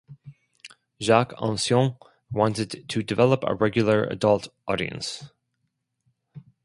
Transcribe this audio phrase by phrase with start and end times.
[0.99, 1.95] Jacques Ancion
[2.31, 5.25] wanted to develop a regular adult audience.